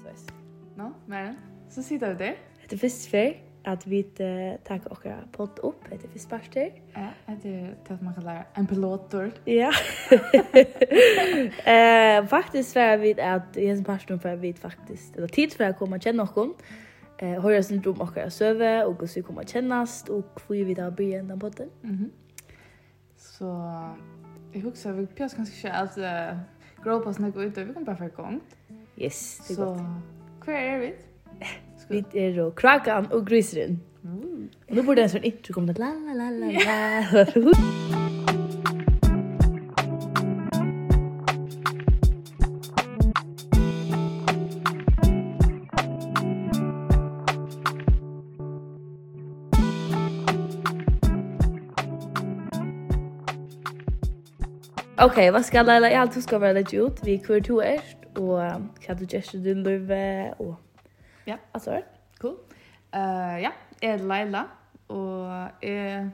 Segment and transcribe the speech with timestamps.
[0.00, 0.26] Så vis.
[0.76, 1.36] Nå, Maren,
[1.70, 2.34] så sitter vi der.
[2.62, 3.32] Det er visst fer
[3.68, 4.00] at vi
[4.64, 6.70] tar okra podd opp etter fiskparster.
[6.94, 9.28] Ja, etter til at man kan kallar en pilotor.
[9.46, 9.68] Ja.
[11.74, 15.78] eh, faktisk var vi at i hans parsten var vi faktiskt, eller tid för att
[15.78, 16.54] komma og kjenne okkom,
[17.18, 20.90] eh, høyre syndrom okra søve, og hvordan vi kommer og kännas och hvor vi da
[20.90, 21.68] blir enda podden.
[21.82, 22.10] Mm -hmm.
[23.16, 23.44] Så,
[24.54, 26.38] jeg husker vi pjøs ganske ikke at uh,
[26.84, 28.56] gråpa snakk ut, og vi kom bare for gongt.
[29.02, 29.78] Yes, det er godt.
[29.78, 29.84] Så,
[30.44, 30.90] hva er vi?
[31.90, 33.80] Vi er og krakan og griseren.
[34.02, 34.50] Mm.
[34.68, 37.24] Og nå burde jeg sånn intro komme til la la la la la.
[55.00, 55.90] Okej, okay, vad ska Laila?
[55.90, 57.00] Jag alltid ska vara lite ut.
[57.02, 58.40] Vi kör två är og
[58.84, 60.56] hva du gjør du løve, og
[61.26, 61.36] ja.
[61.54, 62.00] alt sånt.
[62.20, 62.36] Cool.
[62.94, 63.52] Uh, ja,
[63.82, 64.42] jeg er Leila,
[64.88, 66.10] og jeg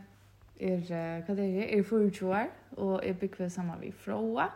[0.61, 4.51] er, hva det er, jeg er 24 år, og jeg bygger sammen med Froa.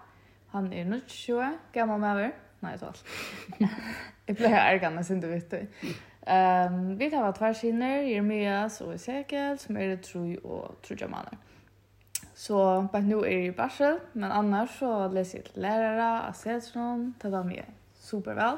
[0.53, 2.31] Han er 20, gammel med over.
[2.61, 3.05] Nei, jeg alt.
[4.29, 5.61] Jeg pleier å ærge henne, synes du vet det.
[6.23, 11.39] Um, vi tar hva tverskiner, Jeremias og Ezekiel, som er det tro og tro jamaner.
[12.41, 12.57] Så
[12.93, 17.31] bare nå er jeg i Barsel, men annars så läser jag till lärare, assetsron, tar
[17.31, 18.57] dem med superväl.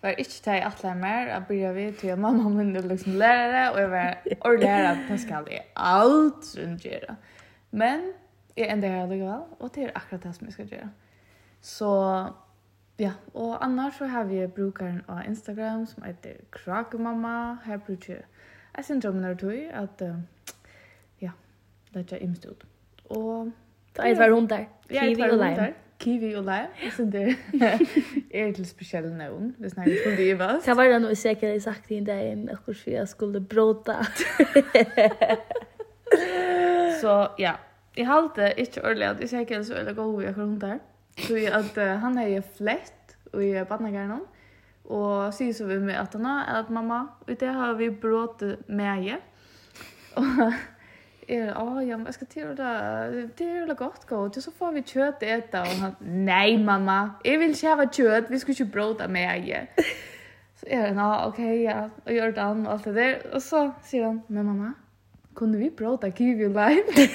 [0.00, 3.12] Var ikke til att lära mer, jeg begynte vi til at mamma min er liksom
[3.12, 7.16] lærere, og jeg var ordlärare at det skal jeg alt rundt gjøre.
[7.70, 8.00] Men
[8.56, 10.90] jeg ender her lika og det er akkurat det som jeg skal gjøre.
[11.60, 11.90] Så
[12.98, 17.58] ja, og annars så har vi brukaren av Instagram som heter Krakemamma.
[17.64, 18.26] Här brukar
[18.76, 20.20] jag syndrom när du at uh,
[21.18, 21.30] ja,
[21.90, 22.64] det är imst ut.
[23.10, 23.52] Og
[23.96, 24.64] det er et var hundar.
[24.88, 25.72] Kiwi og lime.
[25.98, 26.68] Kiwi og lime.
[26.84, 27.36] Jeg synes det
[28.34, 30.64] er til spesielle spesiell navn, hvis vi skulle kunne oss.
[30.64, 33.96] Det var det noe sikkert jeg sagt i en dag enn akkurat for skulle bråta.
[37.00, 37.52] Så ja,
[37.96, 40.78] jeg halte ikke ordentlig at jeg sikkert så veldig god i akkurat hundar.
[41.18, 44.20] Så at han er flett og i badnagarnen.
[44.86, 48.42] Og sier så vi med at han er at mamma, og det har vi brått
[48.68, 49.18] med jeg.
[50.16, 50.52] Og
[51.26, 53.28] är ja, men jag ska till det.
[53.36, 54.36] Det är väl godt gott.
[54.36, 58.30] Och så får vi kjøtt äta och han nej mamma, jag vill ikke ha kött.
[58.30, 59.66] Vi ska ju bråta med jeg.
[60.60, 63.42] Så är det nå, okej, ja, och gör det an och allt det der, Och
[63.42, 64.72] så säger han, men mamma,
[65.34, 67.08] kunde vi bråta kiwi live?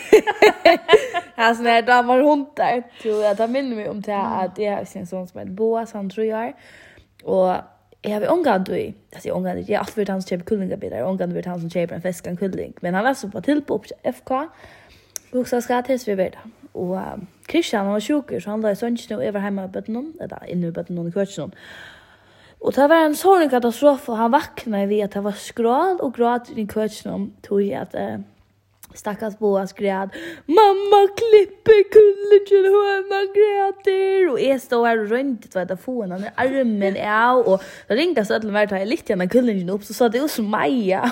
[1.35, 4.85] Alltså när det var hundar, tror jag, det minner mig om det att jag har
[4.85, 6.53] sin sån som heter Boas, han tror jag.
[7.23, 7.55] Och
[8.01, 10.97] jag har ångad du, alltså jag ångad, jag har alltid varit han som köper kullingabilar,
[10.97, 12.73] jag har ångad varit han som köper en fäskan kulling.
[12.81, 14.31] Men han var så på till på FK,
[15.31, 16.35] och så ska jag tills vi vet
[16.73, 19.71] Og um, Christian var sjuker, så han la i sønnsen og jeg var hjemme i
[19.73, 21.51] bøttenen, eller inne i bøttenen i kvartsen.
[22.61, 26.13] Og det var en sånn katastrofe, og han vakna ved at det var skral og
[26.15, 28.23] gråt i kvartsen, tog jeg at uh,
[28.95, 30.15] stakkars boas græd,
[30.47, 33.60] mamma klipper kullen til høna græd
[34.41, 38.29] jeg stod her rundt, du vet, få henne under armen, ja, og da ringte jeg
[38.31, 40.75] så til meg, da jeg litt igjen kullingen opp, så sa det jo som meg,
[40.89, 41.03] ja,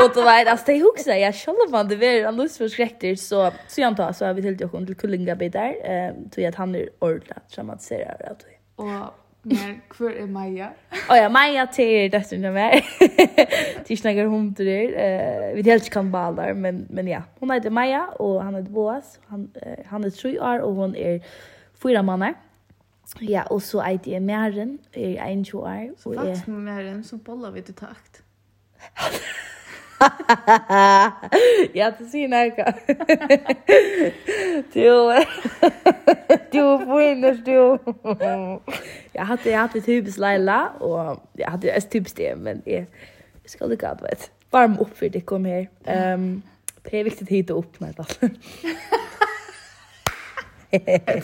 [0.00, 3.50] og du vet, altså, det husker jeg, jeg selv om det var en lustforskrekter, så,
[3.68, 6.54] så jeg antar, så har vi til dere til kullingen bit der, eh, tror jeg
[6.54, 8.58] at han er ordentlig traumatiserer av det.
[8.76, 9.14] Og
[9.46, 10.72] Men hvor er Maja?
[11.06, 12.86] Å ja, Maja til døtteren av meg.
[13.86, 14.80] Til snakker hun til det.
[14.96, 17.20] Uh, Vi helt ikke kan baler, men, men ja.
[17.38, 19.20] Hun heter Maja, og han heter Boas.
[19.30, 21.20] Han, uh, han er tre år, og hun er
[21.86, 22.34] fyra månader.
[23.22, 25.94] Ja, og så er det Maren, är en två år.
[25.96, 28.22] Så faktisk med Maren så bollar vi til takt.
[31.74, 32.72] ja, det ser näka.
[34.74, 35.12] Du
[36.52, 37.78] du finnes du.
[39.14, 42.86] Jeg hadde, jeg hadde typisk Leila, og jeg hadde ett typisk det men jeg,
[43.42, 44.30] jag ska det gå vet.
[44.52, 45.66] Varm opp for det kom her.
[46.14, 46.42] Um,
[46.84, 48.04] det er viktig att hitta opp, nei, da.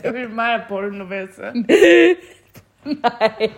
[0.03, 1.53] Det blir mer porno pornovese.
[2.85, 3.49] Nei.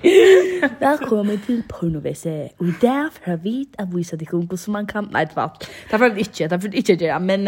[0.81, 2.49] Velkommen til pornovese.
[2.58, 5.08] Og i dag får vite at vi sier ikke hvordan man kan...
[5.12, 5.56] Nei, det var
[5.91, 7.23] Det var det ikke, det var det ikke det.
[7.23, 7.46] Men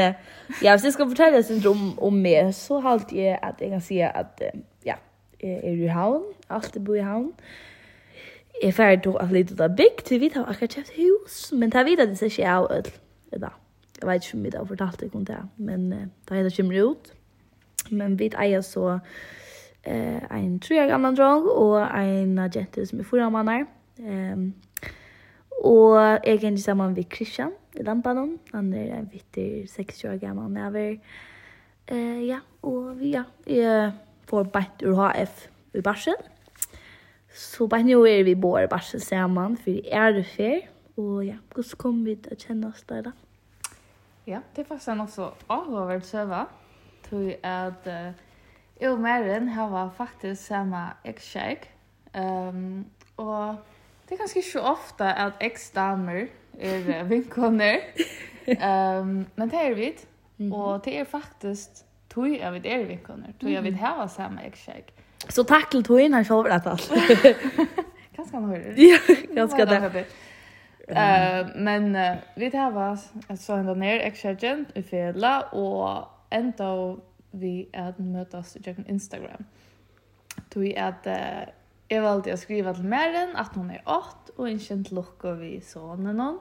[0.62, 3.80] ja, hvis jeg skal fortelle deg om, om meg, så halte jeg at jeg kan
[3.80, 4.42] si at
[4.84, 4.94] ja,
[5.42, 7.32] jeg er i havn, alltid bor i havn.
[8.62, 11.70] Jeg er ferdig til at litt av bygg, til vi tar akkurat kjøpt hus, men
[11.70, 12.88] det er vidt at det ser ikke av øl.
[13.32, 15.90] Jeg vet ikke om vi har fortalt deg om det, men
[16.28, 17.12] da er det kommer ut.
[17.90, 18.98] Men vi eier så
[19.84, 23.66] eh, en tre gamla drag og en agent som er fyra mannar.
[23.98, 24.54] Um,
[25.64, 25.96] og
[26.26, 28.38] jeg er sammen med Christian i Lampanon.
[28.52, 30.96] Han er en vittig 60 år gammal never.
[31.88, 33.92] Eh, ja, og vi ja, er
[34.28, 36.14] får bænt ur HF i Barsel.
[37.34, 40.60] Så bare nå er vi båre Barsen sammen, for vi er det.
[40.96, 43.12] Og ja, hvordan kommer vi til å kjenne oss der da?
[44.26, 46.46] Ja, det er faktisk en også avhåverdt søva.
[46.46, 46.65] Ja.
[47.10, 47.86] Tui at
[48.80, 51.68] jeg og Maren har faktisk samme ekskjegg.
[52.16, 52.86] Um,
[53.16, 53.56] og
[54.08, 56.26] det er ganske ikke ofte at eksdamer
[56.58, 57.76] er vinkoner.
[58.48, 59.94] um, men det er vi.
[60.38, 60.54] Mm -hmm.
[60.54, 61.68] Og det er faktisk
[62.10, 63.28] tog jeg vet er vinkoner.
[63.40, 64.84] Tog jeg vet hava samme ekskjegg.
[65.28, 66.92] Så takk til tui når jeg sover alt.
[68.16, 68.74] Ganske han hører.
[68.76, 70.06] Ja, ganske det.
[70.88, 76.70] Uh, men uh, vi tar oss så enda ned ekskjeggen i fedla, og enda
[77.36, 79.46] vi at møtas i Instagram.
[80.52, 81.52] Tog at uh,
[81.90, 85.56] jeg valgte å skrive til Meren at hun er åt og en kjent lukke vi
[85.64, 86.40] sånne noen,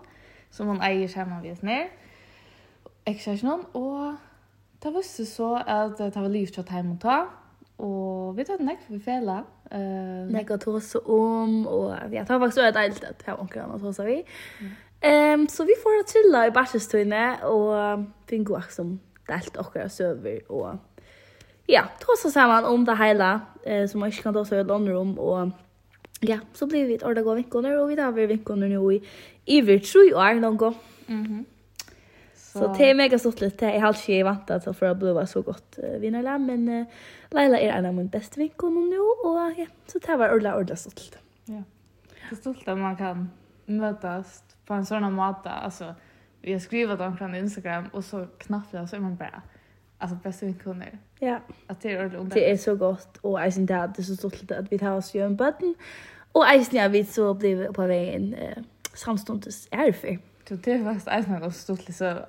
[0.51, 1.91] som hun eier sammen vi ned.
[3.05, 4.15] Jeg ser noen, og
[4.83, 7.19] det visste så at det var livkjøtt hjemme å ta,
[7.85, 9.51] og vi tar nekk for vi fjellet.
[9.69, 10.73] Uh, nekk å ta
[11.13, 14.05] om, og ja, det var faktisk også et eilt at jeg var omkring å tåse
[14.07, 14.19] vi.
[14.61, 14.75] Mm.
[15.05, 18.95] Um, så vi får å trilla i bærsestøyne, og finne god som
[19.29, 20.77] delt okkara søver og
[21.69, 23.31] ja, tåsa saman om det heila
[23.65, 25.51] eh, som man ikke kan tåsa i et andre rom og
[26.25, 29.01] ja, så blir vi et ordet gå vinkoner og vi tar vi vinkoner nå i
[29.57, 30.61] iver tru år langt
[31.07, 31.43] mm -hmm.
[32.55, 33.59] Så, så det er mega stort litt.
[33.59, 36.69] Det er helt ikke jeg vant til for å bli så godt uh, vinnerle, men
[36.69, 36.85] uh,
[37.35, 41.03] Leila er en av min beste vinkoner nå, og ja, så det var ordentlig, ordentlig
[41.03, 41.17] litt.
[41.51, 41.63] Ja,
[42.13, 43.25] det er stolt at man kan
[43.67, 45.91] møtes på en sånn måte, altså,
[46.51, 49.41] jag skriver dem från Instagram och så knappar jag så är man bara
[49.97, 50.97] alltså bästa vinkunner.
[51.19, 51.39] Ja.
[51.67, 52.33] Att det är ordentligt.
[52.33, 55.15] Det är så gott och jag syns det är så stort att vi tar oss
[55.15, 55.75] ju en button
[56.31, 58.63] och jag syns vi så blev på vägen eh,
[58.93, 60.19] samståndes är.
[60.47, 62.05] Så det var faktiskt en av de stort så.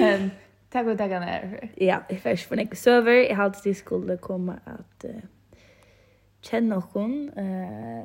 [0.00, 0.30] Men
[0.70, 1.70] tack och tack är för.
[1.74, 3.12] Ja, jag först för en server.
[3.12, 5.10] Jag hade det skulle komma att uh,
[6.40, 8.04] känna hon eh uh,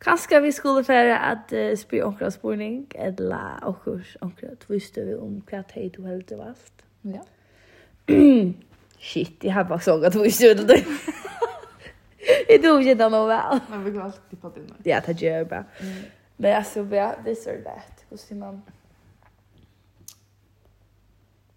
[0.00, 5.42] Kanskje vi skulle för at uh, spyr onkra spurning, eller onkurs onkra tviste vi om
[5.50, 6.84] hva hej du helt valgt.
[7.02, 7.20] Ja.
[9.00, 10.84] Shit, jeg har bara såg att vi stod det.
[12.48, 13.60] Jag tog inte noe vel.
[13.70, 14.74] Men vi går alltid på det nu.
[14.84, 15.64] Ja, det gjør jeg bara.
[15.80, 16.02] Mm.
[16.36, 18.04] Men alltså, ja, this or that.
[18.10, 18.62] Och så man...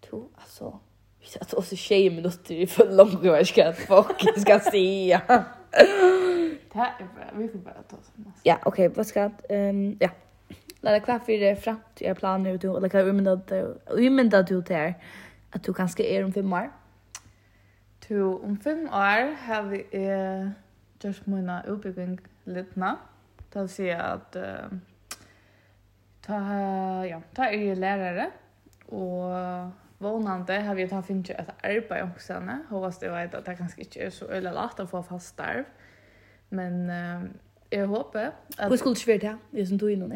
[0.09, 0.79] To, alltså...
[1.19, 5.21] Vi satt oss i tjej minuter för långt vad jag ska fucking ska säga.
[6.73, 7.37] Det er bra.
[7.37, 8.41] Vi får bare ta oss nästa.
[8.43, 8.87] Ja, okej.
[8.95, 10.09] Vad ska ehm ja.
[10.81, 14.93] Lära kvar för det framtida planer och du eller kan umynda du umynda du där
[15.51, 16.71] att du kanske är om fem år.
[18.07, 20.63] Du om fem år har vi eh
[21.03, 22.97] just mina utbygging litna.
[23.53, 24.79] Det vill säga att uh,
[26.21, 26.35] ta
[27.05, 28.31] ja, ta är ju lärare
[28.85, 29.31] och
[29.97, 33.55] vånande har vi ta finns ju ett arbete också när hoppas det vet att det
[33.55, 35.63] kanske inte är så öle lätt att få fast starv.
[36.53, 37.25] Men uh,
[37.71, 38.67] jeg håper at...
[38.67, 39.21] Hvor skulle du ikke det?
[39.51, 39.59] det?
[39.59, 40.13] Det som du er innom.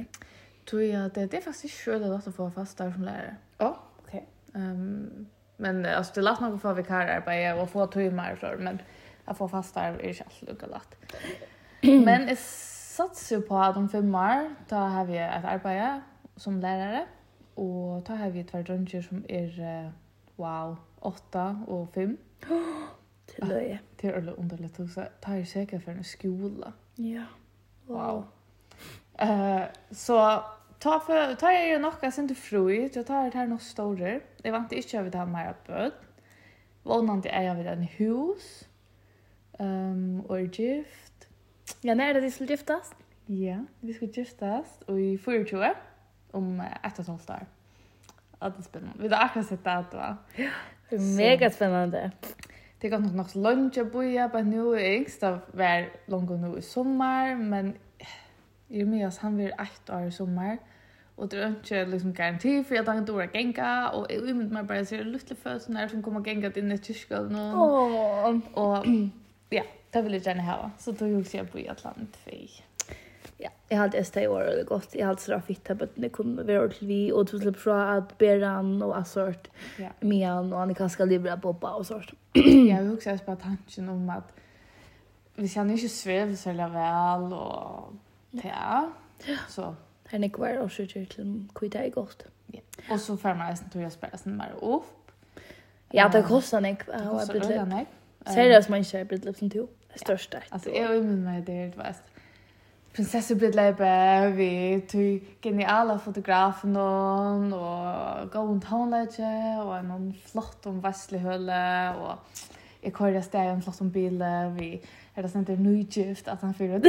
[0.67, 3.05] Tror jeg at det, det er faktisk ikke veldig lett å få fast der som
[3.07, 3.35] lærer.
[3.59, 4.15] Ja, oh, ok.
[4.53, 8.81] Um, men altså, det er lett nok å få vikararbeid og få timer, men
[9.27, 10.97] jeg får fast der er ikke alltid lukket lett.
[12.09, 16.03] men jeg satser jo på at om fem år, da har vi et arbeid
[16.37, 17.05] som lærere,
[17.57, 19.89] og da har vi tvær drønner som er,
[20.37, 22.17] wow, åtta og fem.
[23.27, 23.79] till det.
[23.95, 26.73] Det är eller underligt att säga tar säkert för en skola.
[26.95, 27.23] Ja.
[27.85, 28.25] Wow.
[29.19, 30.43] Eh så
[30.79, 32.95] ta för ta är ju något som inte fruit.
[32.95, 34.19] Jag tar det här något större.
[34.37, 35.93] Det var inte över det här med bud.
[36.83, 38.67] Vånande är jag vid en hus.
[39.59, 41.27] Ehm um, och gift.
[41.81, 42.95] Ja, när det de skulle giftas?
[43.25, 45.75] Ja, vi skulle giftas och i 24
[46.31, 47.45] om ett och ett halvt år.
[48.39, 49.03] Ja, det är spännande.
[49.03, 50.17] Vi har akkurat sett det här, va?
[50.35, 50.49] Ja,
[50.89, 52.11] det är mega spännande
[52.81, 56.61] det kan nok nok lunge boja, på nu är yngst av var långt nu i
[56.61, 57.73] sommar, men
[58.67, 60.57] Jeremias han blir ett år i sommar.
[61.15, 63.89] Och det är inte liksom garanti för att han inte orkar gänga.
[63.89, 67.21] Och jag mycket mer bara ser lite födelser som kommer gänga till nästa kyrka.
[67.55, 68.37] Åh!
[68.53, 68.85] Och
[69.49, 70.71] ja, det vill jag gärna ha.
[70.77, 72.31] Så då gjorde jag på ett land för
[73.39, 74.95] Ja, jeg hadde ST i år, godt.
[74.95, 77.97] Jeg hadde så fitt her, men det kunne være ordentlig vi, og tog slipp fra
[77.97, 79.91] at Beran og Assort, ja.
[80.01, 82.15] Mian og Annika skal livre av Bobba og sånt.
[82.35, 84.33] jeg vil også bare tanken om at
[85.37, 87.93] hvis han ikke svev så særlig vel, og
[88.43, 88.87] ja,
[89.47, 89.73] så...
[90.09, 92.25] Her ikke var også til hvor det er godt.
[92.53, 92.59] Ja.
[92.91, 94.87] Og så får man nesten til å spørre seg mer opp.
[95.93, 96.85] Ja, det kostar nek.
[96.87, 97.91] Det koster øyne nek.
[98.27, 99.67] Seriøst, man ikke er blitt løp som to.
[99.93, 100.41] Det største.
[100.51, 102.03] jag jeg vil minne meg det helt
[102.97, 111.93] prinsessa Bridlebe, vi tog geniala fotografen hon, og gåen tonelege, og en flott om vestlehøle,
[112.01, 112.17] og
[112.83, 114.81] och jag körde i en flott om vi
[115.15, 116.79] är det senter nøygift, att han fyrer,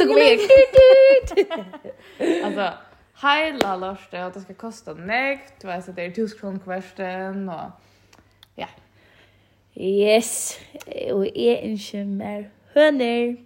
[0.00, 0.38] så går jeg.
[2.44, 2.72] alltså
[3.22, 7.48] hela lörste att det ska kosta meg, du vet, så det är tusen kronor kvarsten
[7.48, 7.70] och
[8.54, 8.66] ja.
[9.76, 10.58] Yes,
[11.12, 13.36] og jeg ønsker mer høner.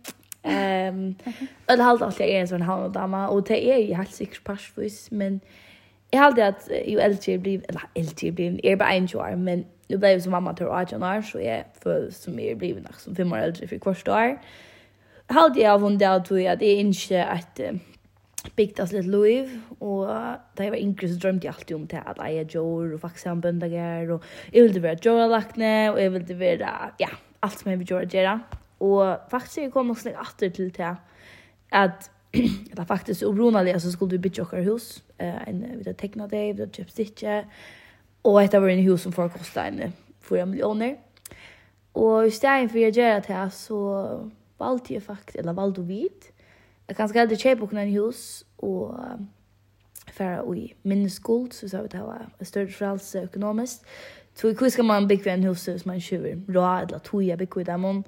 [0.45, 1.15] Ehm
[1.69, 4.45] eller halt att jag är en sån här dama och det är ju helt säkert
[4.45, 5.41] passvis men
[6.11, 9.97] jag hade att ju äldre blir eller äldre blir er bara en år men nu
[9.97, 13.33] blev som mamma till Arjan år så jag för som är blivit något som fem
[13.33, 14.39] år äldre för kvarst år.
[15.27, 17.61] Hade jag vunnit att jag att det inte att
[18.57, 20.09] byggt oss litt liv, og
[20.57, 23.01] da jeg var yngre så drømte jeg alltid om det at jeg er jord, og
[23.01, 27.09] faktisk han bøndager, og jeg ville være jordalakne, og jeg ville være, ja,
[27.43, 28.37] alt som jeg vil gjøre gjøre.
[28.81, 30.97] Og faktisk jeg kom også atter til det
[31.73, 32.11] at
[32.71, 36.25] det er faktisk obronelig, så skulle vi bytja okkar hus, Uh, en, vi hadde tekna
[36.27, 37.35] det, vi hadde kjøpt stikje,
[38.27, 39.93] og etter var en hus som får kosta en
[40.27, 40.97] 4 millioner.
[41.95, 43.77] Og i stedet for jeg gjør det her, så
[44.59, 46.33] valgte jeg faktisk, eller valgte vi vidt,
[46.89, 48.99] jeg kan skrevet kjøpe okkar en hus, og
[50.13, 53.87] færa i minneskuld, så sa vi det var en større frelse økonomisk,
[54.35, 56.37] Så hur ska man bygga en hus som man tjuver?
[56.49, 58.05] Rå eller toja bygga i dem om.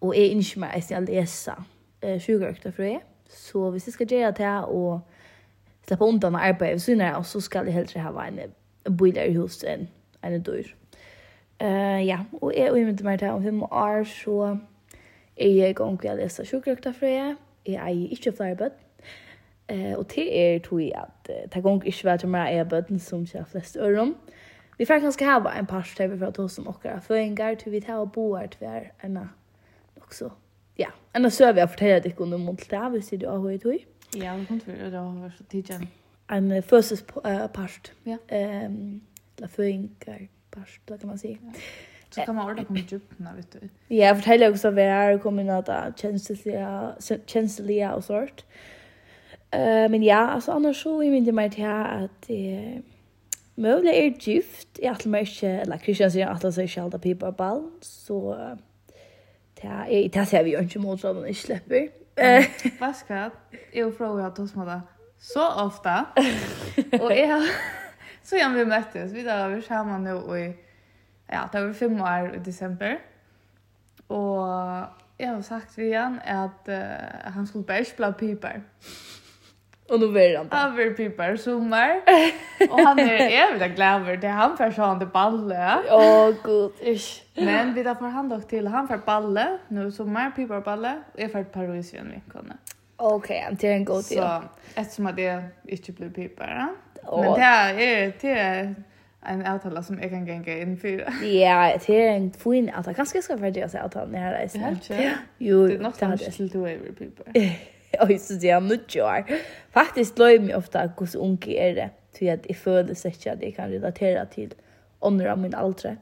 [0.00, 1.54] Og jeg ønsker meg eisen å lese
[2.02, 3.02] eh, sjukerøkta fra jeg.
[3.28, 5.00] Så hvis jeg skal gjøre det og
[5.86, 9.36] slippe undan og arbeide ved siden av, så skal jeg heller ha en biler i
[9.36, 9.88] huset enn
[10.22, 10.72] en dør.
[11.62, 14.56] Uh, ja, og jeg og ønsker meg til om fem år, så
[15.36, 17.36] er jeg i gang med å lese sjukerøkta fra jeg.
[17.66, 18.82] Jeg eier ikke flere bøtt.
[19.72, 22.68] Uh, og til er tog jeg at uh, det gong ikke vet til meg er
[22.68, 24.14] bøtten som ikke har flest øren.
[24.78, 27.72] Vi får kanskje ha en par støver for at hos som okker er føringar, til
[27.72, 29.16] vi tar og boar til vi er enn
[30.06, 30.32] också.
[30.74, 33.78] Ja, annars så vi har fortällt dig om mont där, visst du har hört hur?
[34.14, 35.80] Ja, vi kom för då var så tidigt.
[36.28, 37.04] En förses
[37.52, 37.92] part.
[38.04, 38.18] Ja.
[38.28, 39.00] Ehm,
[39.36, 41.36] la föringar part, kan man säga.
[42.10, 43.68] Så kan man ordna på komma när vet du.
[43.88, 45.98] Ja, jag fortäller också vad jag är kommit att
[47.26, 48.44] känsliga och sånt.
[49.54, 52.82] Uh, men ja, alltså annars så är det mer till att eh
[53.56, 56.96] Mövla er gift, jeg atler meg ikke, eller Kristian sier at han sier ikke alt
[57.00, 58.34] pipa ball, så
[59.62, 61.88] Det det ser vi jo ikke mot sånn, ikke slipper.
[62.80, 63.62] Hva skal jeg?
[63.74, 64.68] Jeg og Fro har hatt hos meg
[65.18, 65.96] så ofte.
[67.04, 67.42] Og jeg har...
[68.26, 69.12] Så igjen vi møttes.
[69.14, 70.46] Vi da var sammen nå i...
[71.30, 72.96] Ja, det var fem år i december.
[74.08, 74.48] Og
[75.18, 78.60] jeg har sagt vi igjen at uh, han skulle bare ikke bli piper.
[79.88, 82.00] Och då blir han överpipar sommar.
[82.70, 85.78] Och han är evigt glad det han för sån han det balle.
[85.90, 86.72] Åh oh, gud.
[86.80, 87.22] Ish.
[87.34, 91.20] Men vi tar för han dock till han för balle nu sommar pipar balle och
[91.20, 92.56] är för Paris igen vi kunde.
[92.96, 94.42] Okej, okay, det är en god deal.
[94.42, 96.68] Så eftersom att det inte blir pipar.
[97.04, 97.20] Oh.
[97.20, 98.74] Men det är det är
[99.22, 101.24] en avtala som jag kan gänga in för.
[101.24, 102.94] Ja, det är en fin avtala.
[102.94, 104.76] Kanske ska färdiga sig avtala när jag reiser.
[104.88, 105.68] Ja, jo.
[105.68, 107.32] Det är något som skulle du över pipar.
[108.00, 109.28] og så sier han nødt år.
[109.74, 113.42] Faktisk løy meg ofte hvordan unge är det, til at jeg føler seg ikke at
[113.42, 114.54] jeg kan relatera till
[115.02, 115.96] andra av min äldre.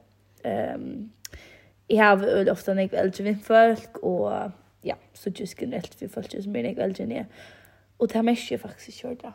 [0.45, 1.11] Um,
[1.87, 4.51] jag har väl ofta en ikke eldre vindfolk, Och
[4.81, 7.25] ja, så just generellt för folk som er ikke äldre än jag.
[7.97, 9.31] Och det här mest jag jeg faktisk kjørt da.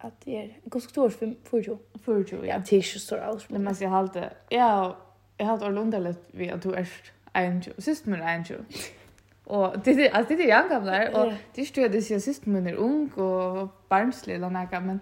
[0.00, 2.62] At jeg er ganske stor for För 40, ja.
[2.70, 3.58] Det er så stor alder.
[3.58, 4.94] Men jag har alltid, jag
[5.40, 6.86] har alltid underligt vid att du är
[7.34, 7.84] en 21.
[7.84, 8.64] Sist min en 21.
[9.50, 12.66] Och det är alltså det är jag gamla och det står det syns sist men
[12.66, 15.00] är ung och barnslig eller något men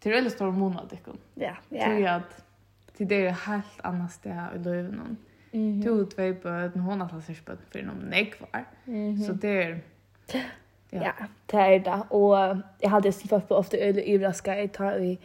[0.00, 1.18] till det står månad det kom.
[1.34, 1.84] Ja, ja.
[1.84, 2.44] Tror jag att
[2.96, 5.16] till det är helt annat ställe i livet någon.
[5.52, 5.80] Mm.
[5.80, 8.64] Du två böd, hon har sig böd för någon nej kvar.
[9.26, 9.80] Så det är
[10.92, 11.12] Ja,
[11.50, 12.02] det er det.
[12.10, 15.18] og jeg hadde just fått på ofta öl i raska i tar i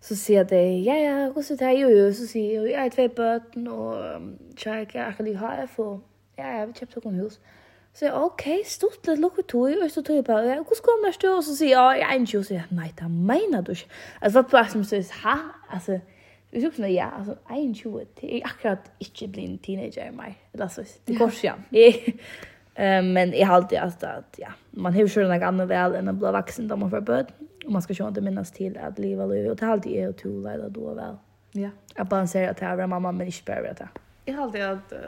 [0.00, 2.88] så sier de, ja, ja, hvordan det er, jo, jo, så sier jeg, jeg er
[2.88, 4.22] tve bøten, og
[4.56, 6.00] tja, jeg kan ikke ha det, for
[6.38, 7.38] ja, jeg vil kjøpe noen hus.
[7.38, 7.60] Mm
[8.00, 11.16] Så jeg, ok, stort litt lukket tog, og så tog jeg bare, ja, hvordan kommer
[11.20, 11.26] du?
[11.34, 13.60] Og så sier jeg, ja, jeg er ikke, og så sier jeg, nei, det mener
[13.66, 13.90] du ikke.
[14.22, 15.34] Altså, hva bare som sier, ha?
[15.68, 15.98] Altså,
[16.48, 20.08] vi sier sånn, ja, altså, jeg er ikke, det er akkurat ikke bli en teenager
[20.08, 23.04] i meg, eller så, det går ikke, ja.
[23.04, 26.14] Men jeg har alltid, altså, at, ja, man har jo selv noe annet vel enn
[26.14, 28.96] å bli vaksen da man får bød, og man skal ikke alltid minnes til at
[28.96, 31.20] livet er livet, og det er alltid jeg og to, eller du og vel.
[31.66, 31.76] Ja.
[31.98, 33.92] Jeg balanserer at det er mamma, men ikke bare vet det.
[34.24, 35.00] Jeg har alltid at,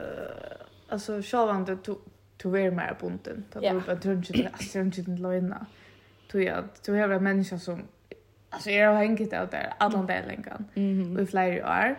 [0.92, 1.96] altså, selv om du
[2.42, 3.44] du är mer bunden.
[3.52, 5.66] Det är bara du det är inte den löjna.
[6.32, 7.82] Du är att du har en människa som
[8.50, 10.64] alltså är har hängt där där alla där länkan.
[10.74, 11.16] Mm.
[11.16, 11.96] Vi flyr år.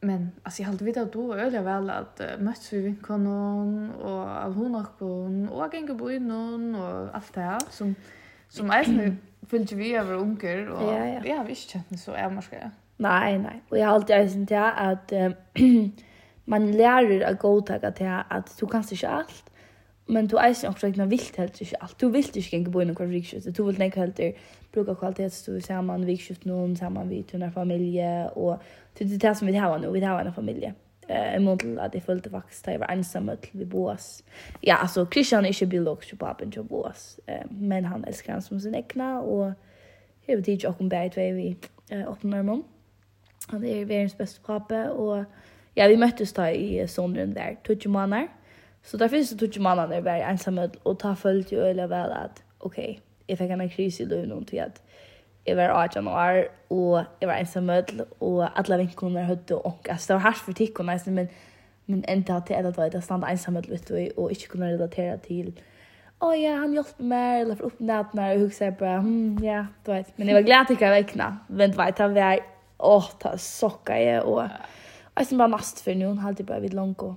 [0.00, 4.54] Men alltså jag hade vetat då öliga väl att uh, möts vi vinkonon och av
[4.54, 7.94] hon och hon och gänga bo innan och allt det här som
[8.48, 9.16] som är nu
[9.50, 11.20] fyllt vi över unger och ja, ja.
[11.24, 12.56] jag har inte känt så är man ska
[12.96, 13.62] Nej, nej.
[13.68, 15.34] Och jag har alltid erkänt det att um,
[16.44, 19.51] man lärer att godtaga till att du kan inte allt
[20.12, 21.98] men du eisen också egna vill helt inte allt.
[21.98, 23.56] Du vill inte gänga bo i någon vikskift.
[23.56, 24.20] Du vill inte helt
[24.72, 28.62] bruka kvalitetsstå samman vikskift någon samman vid tunna familje och
[28.98, 30.74] det är det som vi har nu, vi har en familje.
[31.08, 34.24] Eh en månad att det följde faktiskt där var ensam att vi boas.
[34.60, 37.20] Ja, alltså Christian är inte biologisk på appen till boas.
[37.26, 39.52] Eh men han älskar han som sin egna och
[40.26, 41.56] jag vet inte om bättre vi
[41.90, 42.64] öppnar mom.
[43.48, 45.24] Han är världens bästa pappa och
[45.74, 48.28] ja, vi möttes där i sommaren där, 20 månader.
[48.84, 52.12] Så där finns det tog mannen där var ensam och ta följt ju eller väl
[52.12, 54.82] att okej, okay, jag fick en kris i lönen och till att
[55.44, 57.70] jag var 18 år och jag var ensam
[58.18, 61.28] och alla vinkorna hade och alltså det var harsh för tickorna och men
[61.84, 65.60] men inte att det är att stanna ensam vet du och inte kunna relatera till
[66.24, 69.66] Åh oh, ja, han hjälpte mig eller för upp när och hugsa på hmm, ja,
[69.84, 70.18] du vet.
[70.18, 71.38] Men jag var glad att jag väckna.
[71.46, 72.40] Men du vet, han var
[72.78, 74.44] åh, ta socka jag och
[75.14, 77.14] jag som bara mast för nu, hon hade bara vid långt och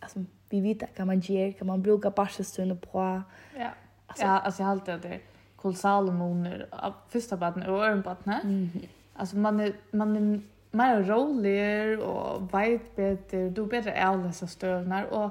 [0.00, 0.24] alltså
[0.60, 3.22] vi vet vad man gör, kan man bruka barsestunder på.
[3.58, 3.70] Ja.
[4.06, 5.20] Alltså, ja, alltså jag har alltid det
[5.56, 8.44] kolossala moner av första barnet och öronbarnet.
[8.44, 8.88] Mm -hmm.
[9.14, 15.04] Alltså man är, man är mer roligare och vet bättre, du är bättre avläsa stövnar
[15.04, 15.30] och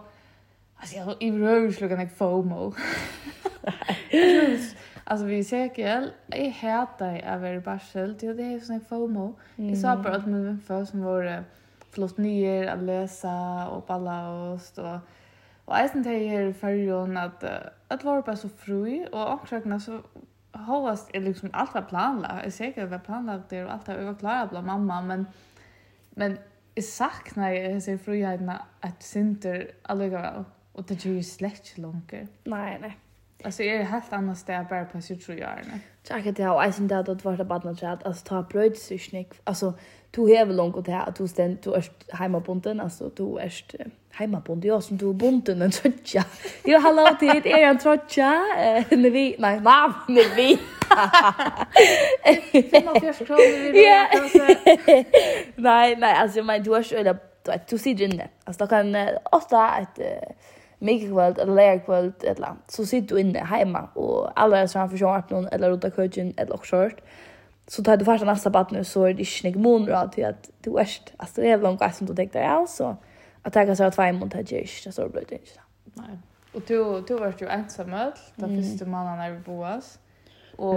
[0.75, 2.73] alltså jag i rörelslugan är FOMO.
[5.05, 9.35] Alltså vi säker, jag hatar att vara barsel, det är sån FOMO.
[9.55, 9.69] Mm.
[9.69, 11.43] Jag sa bara att min vän som var
[11.93, 14.99] flott nyer att läsa och balla och stå.
[15.65, 17.43] Och jag tänkte här för färgen att
[17.87, 20.01] att vara bara så fri och också så
[20.51, 22.43] hållast är liksom allt var planlagt.
[22.43, 25.25] Jag säkert var planlagt det och allt var klarat bland mamma men
[26.09, 26.37] men
[26.75, 30.43] jag saknar jag ser friheten att synter alligevel.
[30.71, 32.13] Och det är ju slett långt.
[32.43, 32.97] Nej, nej.
[33.43, 35.59] Alltså är det helt annat steg bara på sig tror jag.
[36.07, 38.97] Tack att jag har sen där att vara det bara chat alltså ta bröd så
[38.97, 39.29] snick.
[39.43, 39.73] Alltså
[40.11, 43.53] du har väl långt åt att du ständ du är hemma bunden alltså du är
[44.11, 46.23] hemma bunden jag som du är bunden en trotcha.
[46.63, 48.45] Jo hallå till det är en trotcha.
[48.89, 50.59] Nej vi nej mamma nej vi.
[53.73, 54.07] Ja.
[55.55, 57.17] Nej nej alltså men du är så där
[57.69, 58.27] du sitter inne.
[58.43, 59.99] Alltså då kan ofta ett
[60.83, 65.69] mikrokvöld eller lärkvöld eller så sitter du inne hemma och alla är framför skärmen eller
[65.69, 66.89] runt köken eller också.
[67.67, 70.77] Så tar du första nästa bad nu så är det inte månader att att du
[70.77, 72.97] är alltså det är långt kvar som du tänkte ja så
[73.41, 75.59] att jag kan säga att två månader det är så inte.
[75.93, 76.17] Nej.
[76.53, 79.99] Och du du var ju ensam med den första månaden när vi boas.
[80.55, 80.75] Och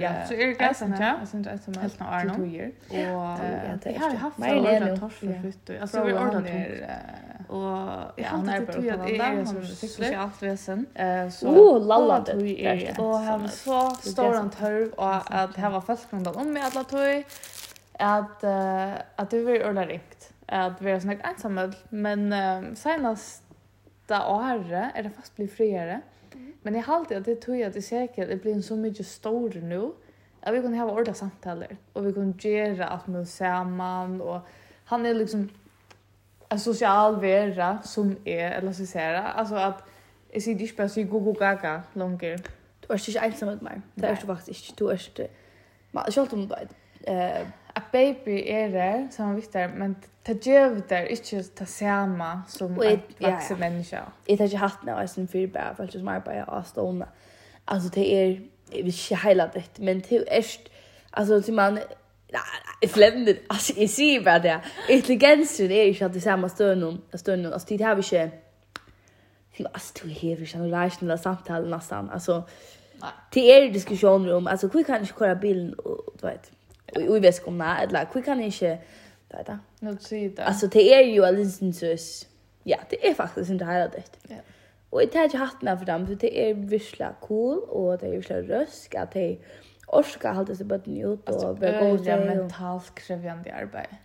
[0.00, 1.16] ja, så är det ganska sant, ja.
[1.26, 2.72] Sen är det som helt när nu.
[2.88, 5.80] Och jag har haft en torsk för flytt.
[5.80, 6.42] Alltså vi ordnar
[7.50, 10.86] Och jag har inte tog att det är som socialt väsen.
[11.42, 12.94] Oh, lalla det.
[12.98, 16.84] Och han så stor han törv och att det var folk runt om med alla
[16.84, 17.24] tog.
[17.92, 18.44] Att,
[19.16, 20.32] att det var ordentligt rikt.
[20.46, 21.72] Att vi är sådana ensamma.
[21.88, 23.42] Men senast
[24.06, 26.00] där året är det fast blir friare.
[26.62, 29.60] Men jag har alltid att det tog att det säkert det blir så mycket större
[29.60, 29.90] nu.
[30.40, 31.76] Att vi kan ha ordentliga samtaler.
[31.92, 34.20] Och vi kunde göra allt med samman.
[34.20, 34.40] Och
[34.84, 35.50] han är liksom
[36.50, 39.88] en social vera som är eller så säger jag alltså att
[40.32, 42.40] jag ser dig spela gogo gaga longer.
[42.80, 45.28] Du är inte ensam med mig det är du faktiskt du är inte
[45.90, 46.68] men jag tror inte
[47.04, 52.42] eh a baby är det som vi där men det gör det inte det samma
[52.48, 56.44] som en vuxen människa det har jag haft nu sen för bara för som bara
[56.44, 57.08] av stona
[57.64, 58.40] alltså det är
[58.84, 60.44] vi ska hela det men det är
[61.10, 61.78] alltså som man
[62.82, 64.60] Jeg flemmer, altså, jeg sier bare det.
[64.88, 66.98] Intelligensen er ikke att det samma stund.
[67.14, 68.32] Stund, alltså, det har vi ikke,
[69.74, 72.42] altså, du är helt reisende eller samtale, nesten, altså,
[73.34, 76.50] det er diskusjoner om, altså, hvor kan ikke köra bilen og, du vet,
[77.08, 78.80] och i det, eller hvor kan ikke,
[79.32, 79.56] du vet, da.
[79.80, 80.38] Nå du sier det.
[80.38, 82.28] Alltså, det jo, ju synes,
[82.66, 84.04] ja, det er faktisk ikke här det.
[84.30, 84.36] Ja.
[84.92, 88.08] Og jeg tar ikke hatt här for dem, for det er virkelig cool, og det
[88.08, 89.36] er virkelig røsk, at det er,
[89.92, 93.96] orska halda seg bort ut og och börja til till mentalt krävande arbete.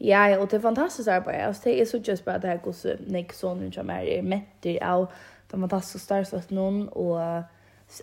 [0.00, 1.40] Ja, ja, og det er fantastisk arbeid.
[1.40, 3.32] Alltså det är så just bara det här hos Nick nek
[3.72, 5.06] som er mätter av
[5.50, 7.42] de fantastiske starfast någon och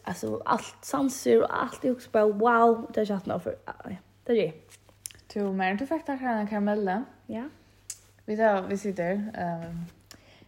[0.03, 3.95] alltså allt sanser og alt er også bare wow, det er är for ja,
[4.27, 4.53] det er det.
[5.33, 7.05] Du men du fick ta en Karamelle.
[7.27, 7.43] Ja.
[8.25, 9.85] Vi där vi sitter um,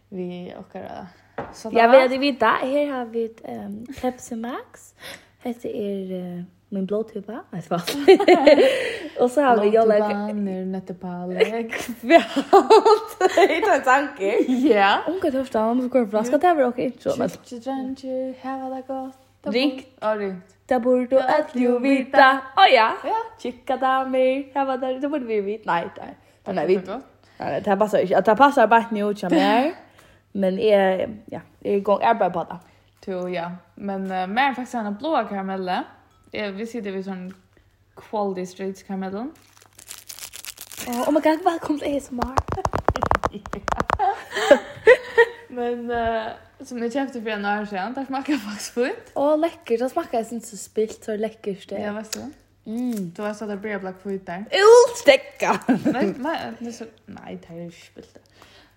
[0.08, 0.76] vi och
[1.52, 2.56] Så ja, vi vet vi da.
[2.62, 4.94] Her har vi um, Pepsi Max.
[5.38, 7.80] Hette är min blåtuba, vet du hva?
[9.22, 10.06] og så har vi jo like...
[10.06, 13.16] Blåtuba, nere nettepalek, vi har alt.
[13.50, 14.30] Hitt en tanke.
[14.66, 14.92] Ja.
[15.10, 16.22] Unga torsdagen, så går det bra.
[16.28, 17.34] Skal det være ok, ikke sånn?
[17.34, 19.18] Kjøtje, drøntje, heva det godt.
[19.50, 19.84] Ringt.
[19.98, 20.56] Ja, ringt.
[20.70, 22.30] Da burde du at jo vita.
[22.54, 22.88] Å ja.
[23.04, 23.20] Ja.
[23.42, 25.66] Kikka damer, heva det, det burde vi vite.
[25.66, 26.12] Nei, nei.
[26.54, 26.80] Nei, vi...
[27.40, 28.22] Nei, det passar ikke.
[28.26, 29.72] Det passar bare ikke ut som jeg
[30.32, 32.58] Men jeg, ja, jeg er i gang, på det.
[33.08, 33.48] Jo, ja.
[33.76, 35.80] Men uh, mer faktisk en blå karamelle.
[36.32, 37.34] Ja, vi sitter vid sån
[37.96, 39.32] quality streets kamelen.
[40.86, 42.34] Oh, oh my god, välkommen till ASMR.
[45.48, 46.26] Men uh,
[46.64, 49.12] som ni köpte för en år sedan, det smakar faktiskt fint.
[49.14, 49.80] Åh, oh, läckert.
[49.80, 51.80] Det smakar inte så spilt, så läckert det.
[51.80, 52.20] Ja, vet du.
[52.70, 53.12] Mm.
[53.16, 54.44] Du har så där brevblack fint där.
[54.50, 55.60] Ulstäcka!
[55.66, 58.18] nej, nej, nej, nej, det är spilt.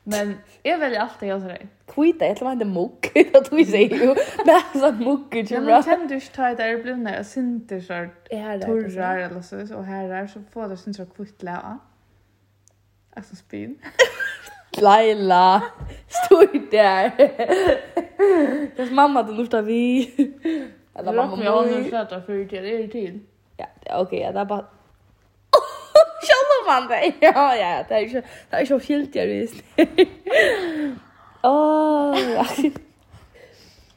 [0.04, 1.68] Men jag väljer alltid jag sådär.
[1.88, 3.12] Kvita, jag tror inte mugg.
[3.34, 4.16] Jag tror vi säger ju.
[4.46, 5.76] Men alltså mugg är ju bra.
[5.76, 7.94] Men känner du inte att det är blivna och synter så
[8.66, 9.76] torrar eller så.
[9.78, 11.80] Och här är så får du synter kvittla.
[13.16, 13.78] Alltså spyn.
[14.78, 15.64] Laila,
[16.08, 17.12] stod där.
[18.76, 20.14] Det är mamma du luftar vi.
[20.96, 21.44] Eller mamma.
[21.44, 23.20] Jag har nu inte slätat förut, det är till.
[23.58, 23.68] Ja,
[24.02, 24.66] okej, det är bara
[26.64, 27.14] sovande.
[27.20, 29.64] Ja, ja, det är ju det är så skilt jag visst.
[31.44, 32.48] Åh.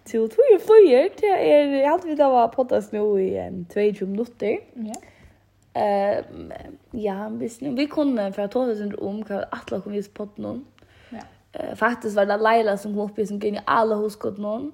[0.04, 3.64] Till tog ju flyger det är jag hade vi då var poddas nu i en
[3.64, 4.58] 2 minutter.
[4.74, 4.94] Ja.
[5.80, 6.24] Eh,
[6.90, 10.42] ja, visst nu vi kunde för att ta oss om vad alla kom just podden
[10.42, 10.64] någon.
[11.10, 11.18] Ja.
[11.52, 14.72] Eh faktiskt var det Leila som kom upp i som gick i alla huskott någon.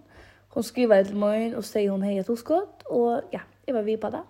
[0.48, 3.96] Hon skrev till mig och säger hon hej ett huskott och ja, det var vi
[3.96, 4.22] på det.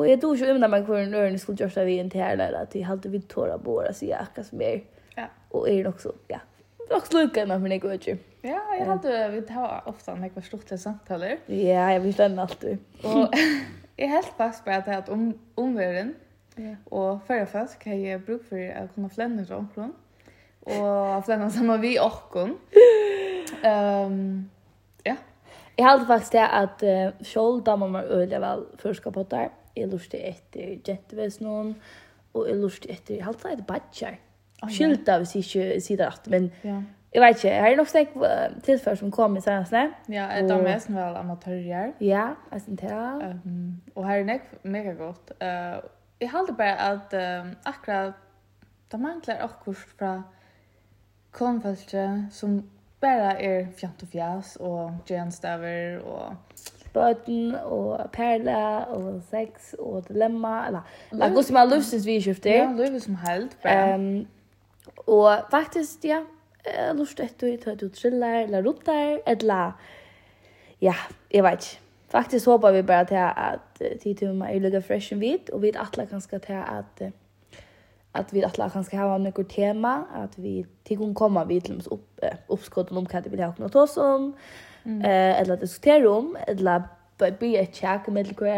[0.00, 2.52] Och jag tror ju även man kvar en ni skulle göra vi inte här där
[2.52, 4.82] att vi hade vi tåra båda så jacka som är.
[5.14, 5.26] Ja.
[5.48, 6.40] Och är det också ja.
[6.88, 8.16] Det också lucka när man går ju.
[8.42, 11.38] Ja, jag hade vi tar ofta när jag stort samtaler.
[11.46, 12.78] Ja, jag vill stanna alltid.
[13.02, 13.28] Och
[13.96, 16.14] jag helt fast på att om omvärlden
[16.56, 16.76] Ja.
[16.84, 19.92] Och förra fast kan jeg bruk for å kunne flänna til omkron.
[20.60, 22.36] Och flänna samma vi och
[23.62, 24.50] Ehm um,
[25.04, 25.16] ja.
[25.76, 29.90] Jag hade faktiskt det att uh, själv dammar man öliga väl förska på där jeg
[29.90, 31.74] lurte etter jettvesnån,
[32.34, 34.18] og jeg lurte etter, jeg halte etter badger.
[34.62, 36.80] Oh, Skylda hvis ikke sider at, men ja.
[37.14, 38.16] jeg vet ikke, her er nok snakk
[38.66, 39.86] tilfell som kom i seneste.
[40.12, 41.94] Ja, et av meg som var amatører.
[42.04, 42.98] Ja, jeg synes det.
[43.46, 45.32] Um, og her er nok mega godt.
[45.40, 45.80] Uh,
[46.20, 48.20] jeg halte bare at um, akkurat,
[48.92, 50.12] da mangler akkurat fra
[51.32, 52.60] konfeltet som
[53.00, 56.36] bare er fjant og fjas og gjenstaver og
[56.94, 60.80] bøten og perle og sex og dilemma, eller
[61.12, 62.62] la gå som er løsens vi skifter.
[62.62, 63.56] Ja, løsens som helt.
[63.64, 64.26] ehm
[65.06, 66.20] og faktisk, ja,
[66.94, 69.72] lust etter du tar du triller, eller rotter, eller,
[70.82, 70.94] ja,
[71.32, 71.86] jeg vet ikke.
[72.10, 76.04] Faktisk håper vi bare til at tidtumma er lukket fresh and hvit, og vi atler
[76.10, 77.12] kanskje til at
[78.14, 79.92] at vi atla kanskje hava nokkur tema,
[80.24, 83.72] at vi tikkum koma við til oss upp, oppskotum om hva det vil ha kunnet
[83.72, 84.32] ta oss om,
[85.04, 86.82] eh eller diskutera om eller
[87.38, 88.48] be ett check med kvar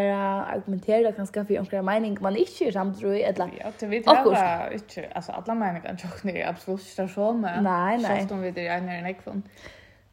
[0.55, 4.73] argumentera kanske för onkel mening man inte är samt tror eller ja det vet jag
[4.73, 8.21] inte alltså alla meningar jag ni absolut inte så med nej nej.
[8.21, 9.43] så står vi det är en jag från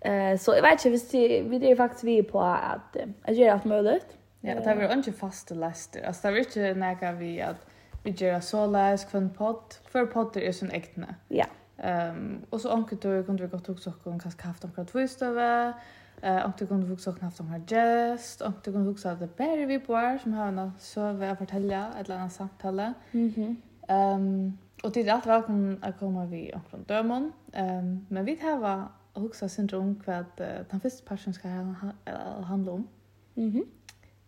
[0.02, 3.54] eh så jag vet inte visst vi det är faktiskt vi på att jag gör
[3.54, 4.18] allt möjligt.
[4.42, 6.08] Ja det är inte fast läster.
[6.08, 7.66] Alltså det var inte näka vi att
[8.04, 9.64] vi gör så läs kvant podd.
[9.92, 11.46] för podder är sån äktna ja.
[11.78, 15.08] Ehm um, och så onkel då kunde vi gått också och kanske haft några två
[15.08, 15.74] stöva
[16.22, 19.38] Eh, och du kunde också haft om här gest, och du kunde också att det
[19.38, 22.94] bär vi på här som har en så vi har fortälja ett eller annat samtale.
[23.12, 23.56] Mhm.
[23.88, 27.32] Ehm och det är allt välkommen att komma vi och från dömon.
[27.54, 32.88] Ehm men vi har också syndrom vad uh, den första personen ska ha, handla om.
[33.34, 33.66] Mhm.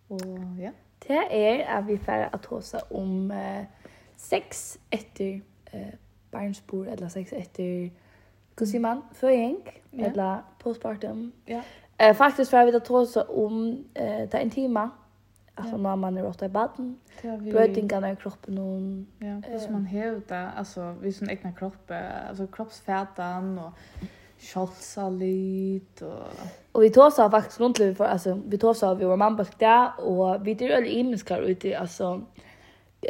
[0.07, 0.21] Och
[0.59, 0.71] ja.
[1.07, 3.63] Det är att vi får att hosa om uh,
[4.15, 5.41] sex efter
[5.73, 5.93] uh,
[6.31, 7.91] barnsbord eller sex efter
[8.59, 9.01] Hur säger man?
[9.13, 9.57] Föring?
[9.91, 10.05] Ja.
[10.05, 11.31] Eller postpartum?
[11.45, 11.61] Ja.
[12.01, 14.89] Eh faktiskt för vi att tåsa om eh ta en timme.
[15.55, 16.99] Alltså när man är åtta i baden.
[17.51, 18.81] Brötingarna i kroppen och
[19.27, 21.91] ja, det som man hävda alltså vi som egna kropp
[22.29, 23.73] alltså kroppsfätan och
[24.41, 26.25] Kjolsalit og...
[26.73, 30.53] Og vi tåsa faktisk rundtlig for, altså, vi tåsa vi var mamma der, og vi
[30.53, 32.19] dyr øyne imenskar ute, altså,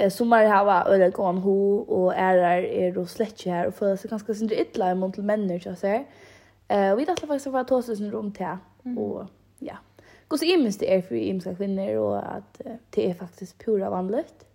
[0.09, 4.33] Sommar var öle gåan ho og ærar er og slett her og føler seg ganske
[4.33, 6.05] sindri ytla i mån til mennir til oss her.
[6.95, 8.31] Vi dattla faktiskt å være tåsa sin rom
[8.83, 8.97] Mm.
[8.97, 9.25] Och
[9.59, 9.77] ja.
[10.27, 14.45] Gå så immens det är för imska kvinnor och att det är faktiskt pura vanligt.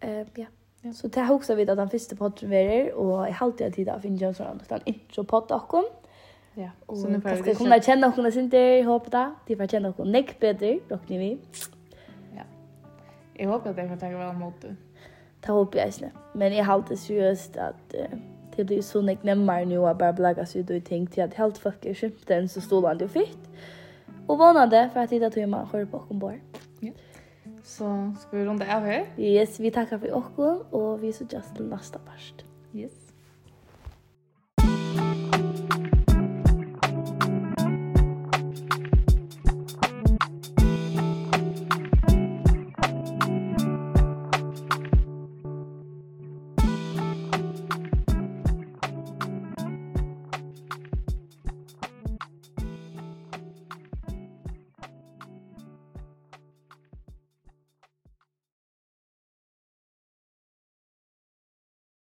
[0.00, 0.46] Eh ja.
[0.82, 0.92] Ja.
[0.92, 4.40] Så det huxar vi att den första podden är och i halvtid tid av Finjans
[4.40, 5.84] en sån utan intro podd och kom.
[6.54, 6.70] Ja.
[6.86, 9.34] Och så nu får vi kunna känna och kunna synte hoppa där.
[9.46, 11.38] Det får känna och nick bättre dock ni vi.
[12.36, 12.42] Ja.
[13.34, 14.76] Jag hoppas att jag kan ta väl emot det.
[15.40, 16.10] Det hoppas jag inte.
[16.32, 18.18] Men jag har alltid seriöst att uh,
[18.56, 21.34] det blir så nek nemmare nu att bara blagga sig ut och ting till att
[21.34, 23.38] helt folk är skämt så stod han det fitt.
[24.26, 26.40] Och vånade för att hitta till man skör på ombord.
[26.80, 26.92] Ja.
[27.64, 29.06] Så ska vi runda av här?
[29.16, 32.44] Yes, vi tackar för oss och vi så just nästa part.
[32.72, 32.92] Yes.